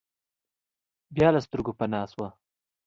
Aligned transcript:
بیا 1.15 1.27
له 1.33 1.39
سترګو 1.45 1.71
پناه 1.79 2.07
شوه. 2.11 2.27